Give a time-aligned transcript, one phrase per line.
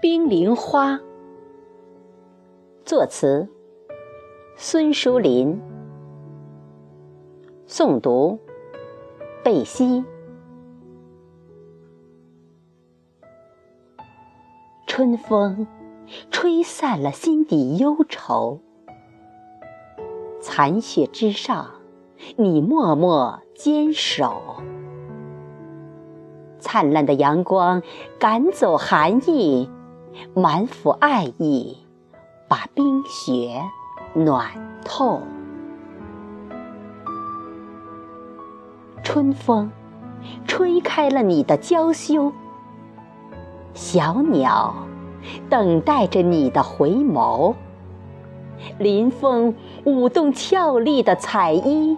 [0.00, 1.00] 冰凌花，
[2.84, 3.48] 作词
[4.54, 5.60] 孙淑林，
[7.66, 8.38] 诵读
[9.42, 10.04] 贝西。
[14.86, 15.66] 春风
[16.30, 18.60] 吹散了心底忧愁，
[20.40, 21.72] 残雪之上，
[22.36, 24.62] 你默默坚守。
[26.60, 27.82] 灿烂的阳光
[28.20, 29.68] 赶走寒意。
[30.34, 31.78] 满腹爱意，
[32.48, 33.62] 把冰雪
[34.14, 34.50] 暖
[34.84, 35.20] 透。
[39.02, 39.70] 春风
[40.46, 42.32] 吹开了你的娇羞，
[43.74, 44.74] 小鸟
[45.48, 47.54] 等待着你的回眸。
[48.78, 51.96] 林风舞动俏丽的彩衣，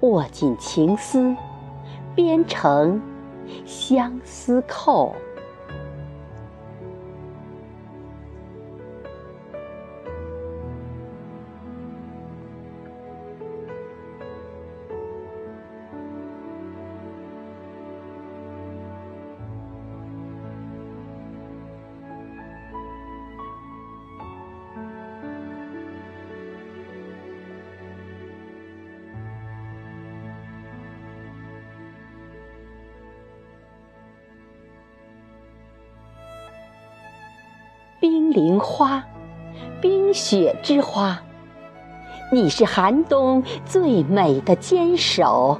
[0.00, 1.34] 握紧情丝，
[2.14, 3.00] 编成
[3.64, 5.14] 相思扣。
[37.98, 39.02] 冰凌花，
[39.80, 41.18] 冰雪之花，
[42.30, 45.58] 你是寒冬最美的坚守。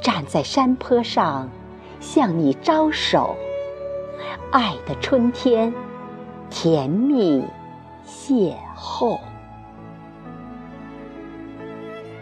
[0.00, 1.48] 站在山坡上，
[1.98, 3.34] 向你招手，
[4.52, 5.74] 爱的春天，
[6.48, 7.44] 甜蜜
[8.06, 9.18] 邂逅。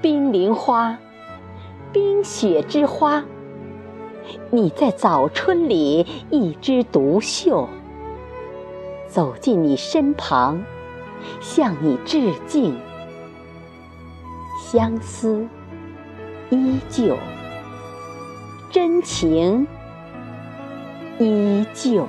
[0.00, 0.98] 冰凌花，
[1.92, 3.22] 冰雪之花，
[4.50, 7.68] 你在早春里一枝独秀。
[9.12, 10.64] 走进你身旁，
[11.42, 12.80] 向你致敬。
[14.58, 15.46] 相思
[16.48, 17.18] 依旧，
[18.70, 19.66] 真情
[21.18, 22.08] 依旧。